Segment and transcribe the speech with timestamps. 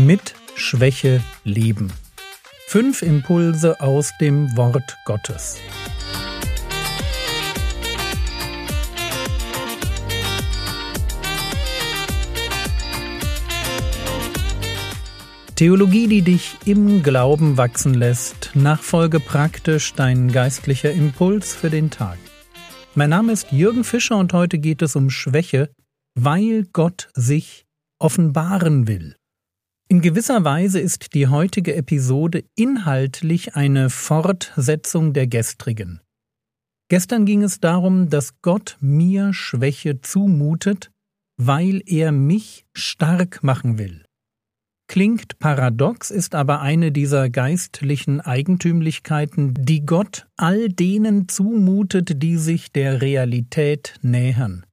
[0.00, 1.92] Mit Schwäche leben.
[2.68, 5.58] Fünf Impulse aus dem Wort Gottes.
[15.56, 22.18] Theologie, die dich im Glauben wachsen lässt, nachfolge praktisch dein geistlicher Impuls für den Tag.
[22.94, 25.70] Mein Name ist Jürgen Fischer und heute geht es um Schwäche,
[26.14, 27.66] weil Gott sich
[27.98, 29.17] offenbaren will.
[29.90, 36.02] In gewisser Weise ist die heutige Episode inhaltlich eine Fortsetzung der gestrigen.
[36.90, 40.90] Gestern ging es darum, dass Gott mir Schwäche zumutet,
[41.40, 44.04] weil er mich stark machen will.
[44.90, 52.72] Klingt paradox, ist aber eine dieser geistlichen Eigentümlichkeiten, die Gott all denen zumutet, die sich
[52.72, 54.66] der Realität nähern.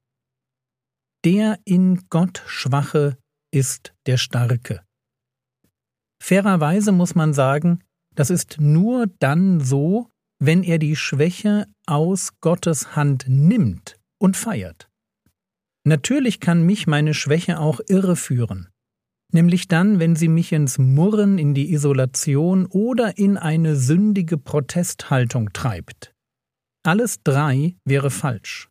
[1.23, 3.17] Der in Gott Schwache
[3.53, 4.84] ist der Starke.
[6.21, 7.79] Fairerweise muss man sagen,
[8.15, 14.89] das ist nur dann so, wenn er die Schwäche aus Gottes Hand nimmt und feiert.
[15.85, 18.69] Natürlich kann mich meine Schwäche auch irreführen,
[19.31, 25.53] nämlich dann, wenn sie mich ins Murren, in die Isolation oder in eine sündige Protesthaltung
[25.53, 26.13] treibt.
[26.83, 28.69] Alles drei wäre falsch.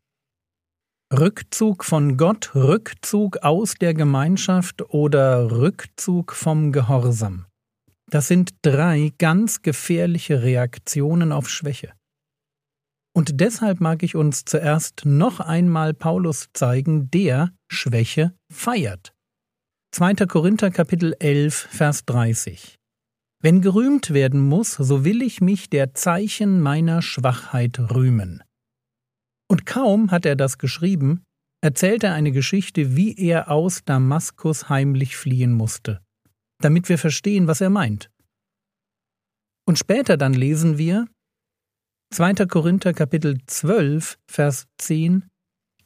[1.18, 7.46] Rückzug von Gott, Rückzug aus der Gemeinschaft oder Rückzug vom Gehorsam.
[8.10, 11.92] Das sind drei ganz gefährliche Reaktionen auf Schwäche.
[13.16, 19.14] Und deshalb mag ich uns zuerst noch einmal Paulus zeigen, der Schwäche feiert.
[19.92, 20.14] 2.
[20.26, 22.76] Korinther Kapitel 11, Vers 30.
[23.40, 28.42] Wenn gerühmt werden muss, so will ich mich der Zeichen meiner Schwachheit rühmen.
[29.48, 31.24] Und kaum hat er das geschrieben,
[31.62, 36.00] erzählt er eine Geschichte, wie er aus Damaskus heimlich fliehen musste,
[36.60, 38.10] damit wir verstehen, was er meint.
[39.66, 41.06] Und später dann lesen wir
[42.12, 42.46] 2.
[42.46, 45.24] Korinther Kapitel 12, Vers 10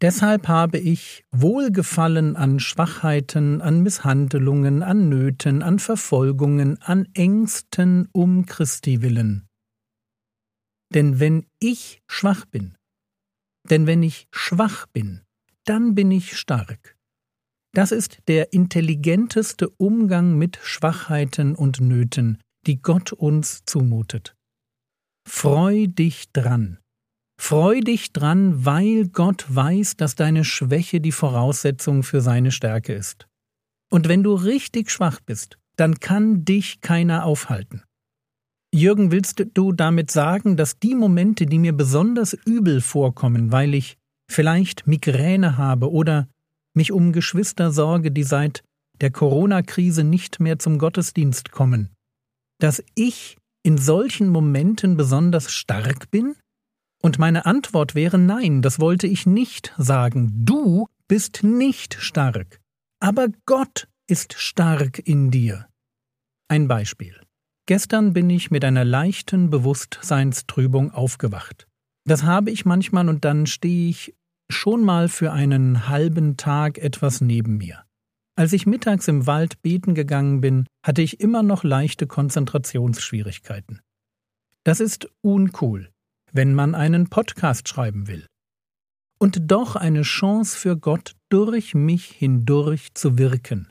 [0.00, 8.46] Deshalb habe ich Wohlgefallen an Schwachheiten, an Misshandlungen, an Nöten, an Verfolgungen, an Ängsten um
[8.46, 9.48] Christi willen.
[10.94, 12.77] Denn wenn ich schwach bin,
[13.70, 15.22] denn wenn ich schwach bin,
[15.64, 16.96] dann bin ich stark.
[17.72, 24.34] Das ist der intelligenteste Umgang mit Schwachheiten und Nöten, die Gott uns zumutet.
[25.28, 26.78] Freu dich dran.
[27.40, 33.28] Freu dich dran, weil Gott weiß, dass deine Schwäche die Voraussetzung für seine Stärke ist.
[33.90, 37.84] Und wenn du richtig schwach bist, dann kann dich keiner aufhalten.
[38.72, 43.96] Jürgen, willst du damit sagen, dass die Momente, die mir besonders übel vorkommen, weil ich
[44.30, 46.28] vielleicht Migräne habe oder
[46.74, 48.62] mich um Geschwister sorge, die seit
[49.00, 51.90] der Corona-Krise nicht mehr zum Gottesdienst kommen,
[52.58, 56.36] dass ich in solchen Momenten besonders stark bin?
[57.00, 60.32] Und meine Antwort wäre nein, das wollte ich nicht sagen.
[60.44, 62.60] Du bist nicht stark.
[63.00, 65.68] Aber Gott ist stark in dir.
[66.48, 67.20] Ein Beispiel.
[67.68, 71.68] Gestern bin ich mit einer leichten Bewusstseinstrübung aufgewacht.
[72.06, 74.16] Das habe ich manchmal und dann stehe ich
[74.50, 77.84] schon mal für einen halben Tag etwas neben mir.
[78.36, 83.82] Als ich mittags im Wald beten gegangen bin, hatte ich immer noch leichte Konzentrationsschwierigkeiten.
[84.64, 85.90] Das ist uncool,
[86.32, 88.26] wenn man einen Podcast schreiben will.
[89.18, 93.70] Und doch eine Chance für Gott, durch mich hindurch zu wirken.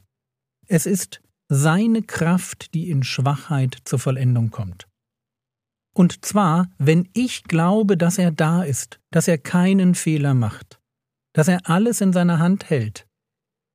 [0.67, 1.19] Es ist
[1.49, 4.87] seine Kraft, die in Schwachheit zur Vollendung kommt.
[5.95, 10.79] Und zwar, wenn ich glaube, dass er da ist, dass er keinen Fehler macht,
[11.33, 13.07] dass er alles in seiner Hand hält,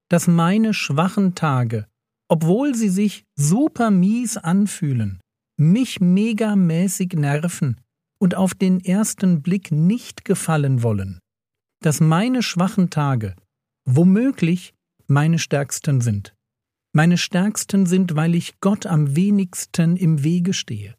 [0.09, 1.87] dass meine schwachen Tage,
[2.29, 5.21] obwohl sie sich super mies anfühlen,
[5.59, 7.81] mich megamäßig nerven
[8.19, 11.19] und auf den ersten Blick nicht gefallen wollen,
[11.83, 13.35] dass meine schwachen Tage
[13.85, 14.75] womöglich
[15.09, 16.35] meine stärksten sind
[16.93, 20.97] meine stärksten sind, weil ich Gott am wenigsten im Wege stehe.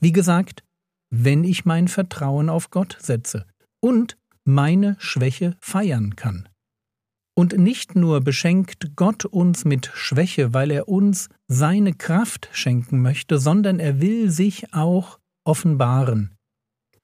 [0.00, 0.62] Wie gesagt,
[1.10, 3.46] wenn ich mein Vertrauen auf Gott setze
[3.80, 6.48] und meine Schwäche feiern kann.
[7.38, 13.38] Und nicht nur beschenkt Gott uns mit Schwäche, weil er uns seine Kraft schenken möchte,
[13.38, 16.34] sondern er will sich auch offenbaren.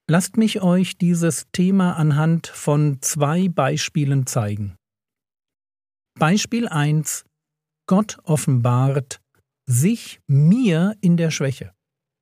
[0.09, 4.75] Lasst mich euch dieses Thema anhand von zwei Beispielen zeigen.
[6.19, 7.25] Beispiel 1
[7.87, 9.21] Gott offenbart
[9.65, 11.73] sich mir in der Schwäche.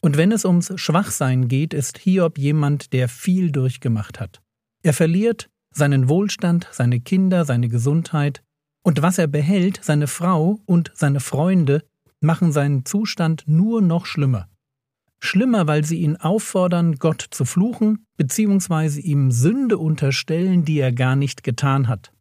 [0.01, 4.41] Und wenn es ums Schwachsein geht, ist Hiob jemand, der viel durchgemacht hat.
[4.83, 8.41] Er verliert seinen Wohlstand, seine Kinder, seine Gesundheit,
[8.83, 11.83] und was er behält, seine Frau und seine Freunde,
[12.19, 14.49] machen seinen Zustand nur noch schlimmer.
[15.23, 21.15] Schlimmer, weil sie ihn auffordern, Gott zu fluchen, beziehungsweise ihm Sünde unterstellen, die er gar
[21.15, 22.11] nicht getan hat.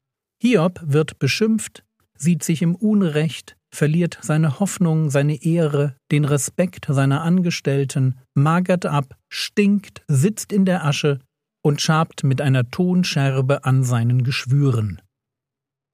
[0.42, 1.82] Hiob wird beschimpft,
[2.20, 9.16] sieht sich im Unrecht, verliert seine Hoffnung, seine Ehre, den Respekt seiner Angestellten, magert ab,
[9.28, 11.20] stinkt, sitzt in der Asche
[11.62, 15.00] und schabt mit einer Tonscherbe an seinen Geschwüren.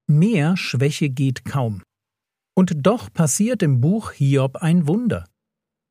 [0.09, 1.83] Mehr Schwäche geht kaum.
[2.57, 5.27] Und doch passiert im Buch Hiob ein Wunder.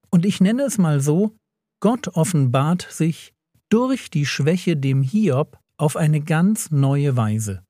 [0.09, 1.35] Und ich nenne es mal so,
[1.81, 3.33] Gott offenbart sich
[3.69, 7.63] durch die Schwäche dem Hiob auf eine ganz neue Weise.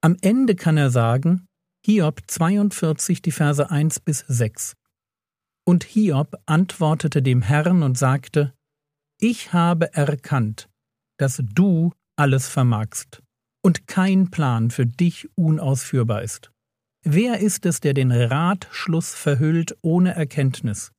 [0.00, 1.47] Am Ende kann er sagen,
[1.90, 4.74] Hiob 42, die Verse 1 bis 6.
[5.66, 8.52] Und Hiob antwortete dem Herrn und sagte,
[9.22, 10.68] Ich habe erkannt,
[11.16, 13.22] dass du alles vermagst
[13.64, 16.52] und kein Plan für dich unausführbar ist.
[17.06, 20.92] Wer ist es, der den Ratschluss verhüllt ohne Erkenntnis?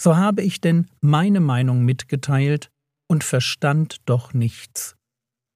[0.00, 2.72] So habe ich denn meine Meinung mitgeteilt
[3.08, 4.96] und verstand doch nichts.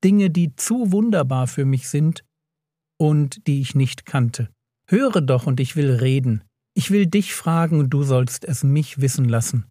[0.04, 2.22] Dinge, die zu wunderbar für mich sind
[2.98, 4.48] und die ich nicht kannte.
[4.88, 6.44] Höre doch und ich will reden.
[6.74, 9.66] Ich will dich fragen und du sollst es mich wissen lassen.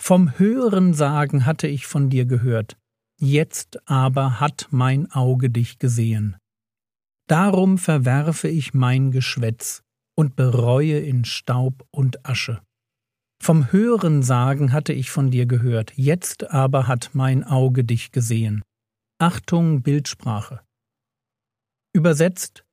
[0.00, 2.76] Vom Hören sagen hatte ich von dir gehört,
[3.18, 6.36] jetzt aber hat mein Auge dich gesehen.
[7.28, 9.82] Darum verwerfe ich mein Geschwätz
[10.16, 12.60] und bereue in Staub und Asche.
[13.42, 18.62] Vom Hören sagen hatte ich von dir gehört, jetzt aber hat mein Auge dich gesehen.
[19.18, 20.60] Achtung Bildsprache.
[21.94, 22.64] Übersetzt,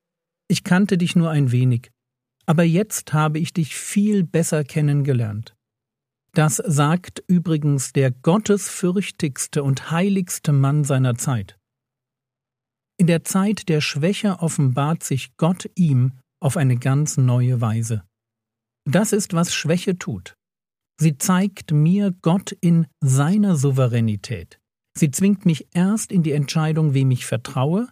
[0.48, 1.92] ich kannte dich nur ein wenig,
[2.46, 5.56] aber jetzt habe ich dich viel besser kennengelernt.
[6.34, 11.58] Das sagt übrigens der gottesfürchtigste und heiligste Mann seiner Zeit.
[13.00, 18.04] In der Zeit der Schwäche offenbart sich Gott ihm auf eine ganz neue Weise.
[18.86, 20.36] Das ist, was Schwäche tut.
[21.00, 24.60] Sie zeigt mir Gott in seiner Souveränität.
[24.98, 27.90] Sie zwingt mich erst in die Entscheidung, wem ich vertraue,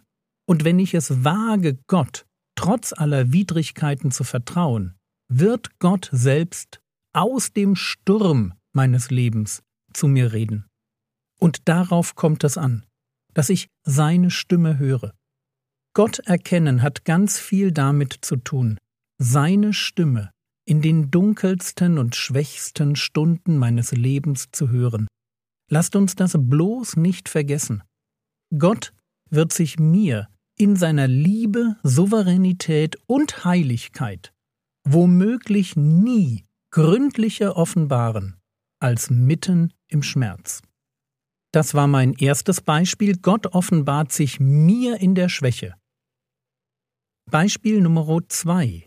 [0.48, 2.25] und wenn ich es wage, Gott
[2.56, 4.96] trotz aller Widrigkeiten zu vertrauen,
[5.28, 6.80] wird Gott selbst
[7.12, 9.62] aus dem Sturm meines Lebens
[9.92, 10.66] zu mir reden.
[11.38, 12.84] Und darauf kommt es an,
[13.34, 15.12] dass ich seine Stimme höre.
[15.94, 18.78] Gott erkennen hat ganz viel damit zu tun,
[19.18, 20.30] seine Stimme
[20.66, 25.06] in den dunkelsten und schwächsten Stunden meines Lebens zu hören.
[25.70, 27.82] Lasst uns das bloß nicht vergessen.
[28.56, 28.92] Gott
[29.30, 34.32] wird sich mir in seiner Liebe, Souveränität und Heiligkeit
[34.86, 38.40] womöglich nie gründlicher offenbaren
[38.80, 40.62] als mitten im Schmerz.
[41.52, 43.16] Das war mein erstes Beispiel.
[43.16, 45.74] Gott offenbart sich mir in der Schwäche.
[47.30, 48.86] Beispiel Nummer zwei.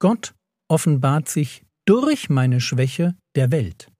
[0.00, 0.34] Gott
[0.68, 3.90] offenbart sich durch meine Schwäche der Welt.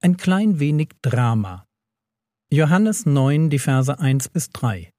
[0.00, 1.64] Ein klein wenig Drama.
[2.52, 4.91] Johannes 9, die Verse 1 bis 3.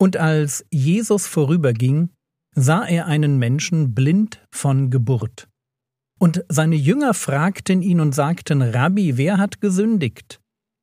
[0.00, 2.10] Und als Jesus vorüberging,
[2.54, 5.48] sah er einen Menschen blind von Geburt.
[6.18, 10.40] Und seine Jünger fragten ihn und sagten, Rabbi, wer hat gesündigt?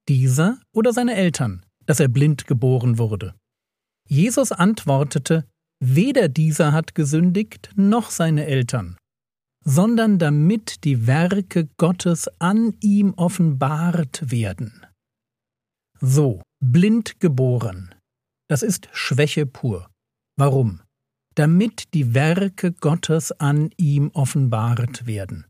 [0.08, 3.36] Dieser oder seine Eltern, dass er blind geboren wurde?
[4.08, 5.46] Jesus antwortete,
[5.84, 8.98] Weder dieser hat gesündigt, noch seine Eltern,
[9.66, 14.86] sondern damit die Werke Gottes an ihm offenbart werden.
[16.00, 17.94] So, blind geboren,
[18.48, 19.90] das ist Schwäche pur.
[20.38, 20.82] Warum?
[21.36, 25.46] Damit die Werke Gottes an ihm offenbart werden.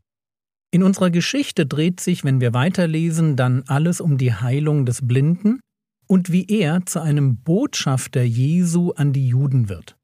[0.72, 5.60] In unserer Geschichte dreht sich, wenn wir weiterlesen, dann alles um die Heilung des Blinden
[6.08, 9.96] und wie er zu einem Botschafter Jesu an die Juden wird.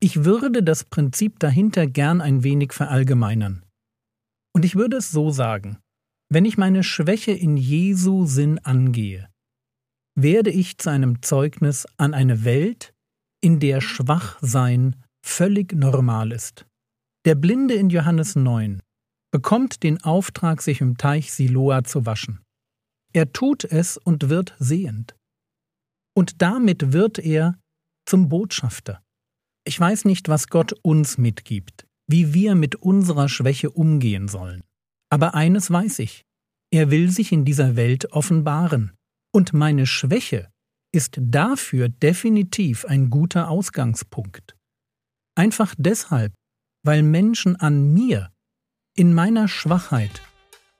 [0.00, 3.64] Ich würde das Prinzip dahinter gern ein wenig verallgemeinern.
[4.54, 5.78] Und ich würde es so sagen,
[6.30, 9.28] wenn ich meine Schwäche in Jesu Sinn angehe,
[10.22, 12.92] werde ich zu einem Zeugnis an eine Welt,
[13.40, 16.66] in der Schwachsein völlig normal ist.
[17.24, 18.80] Der Blinde in Johannes 9
[19.30, 22.40] bekommt den Auftrag, sich im Teich Siloa zu waschen.
[23.12, 25.14] Er tut es und wird sehend.
[26.16, 27.58] Und damit wird er
[28.06, 29.02] zum Botschafter.
[29.64, 34.64] Ich weiß nicht, was Gott uns mitgibt, wie wir mit unserer Schwäche umgehen sollen.
[35.10, 36.24] Aber eines weiß ich.
[36.70, 38.97] Er will sich in dieser Welt offenbaren.
[39.32, 40.50] Und meine Schwäche
[40.92, 44.56] ist dafür definitiv ein guter Ausgangspunkt.
[45.34, 46.32] Einfach deshalb,
[46.84, 48.32] weil Menschen an mir,
[48.96, 50.22] in meiner Schwachheit,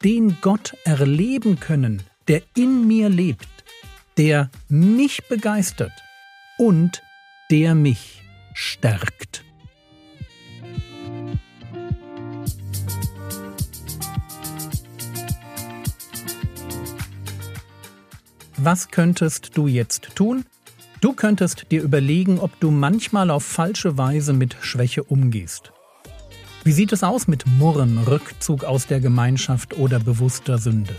[0.02, 3.48] den Gott erleben können, der in mir lebt,
[4.16, 5.92] der mich begeistert
[6.58, 7.02] und
[7.50, 8.22] der mich
[8.54, 9.44] stärkt.
[18.60, 20.44] Was könntest du jetzt tun?
[21.00, 25.70] Du könntest dir überlegen, ob du manchmal auf falsche Weise mit Schwäche umgehst.
[26.64, 30.96] Wie sieht es aus mit Murren, Rückzug aus der Gemeinschaft oder bewusster Sünde?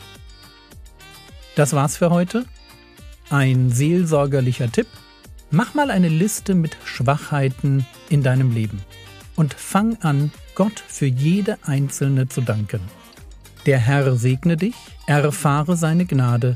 [1.55, 2.45] Das war's für heute.
[3.29, 4.87] Ein seelsorgerlicher Tipp.
[5.51, 8.79] Mach mal eine Liste mit Schwachheiten in deinem Leben
[9.35, 12.79] und fang an, Gott für jede einzelne zu danken.
[13.65, 14.75] Der Herr segne dich,
[15.07, 16.55] erfahre seine Gnade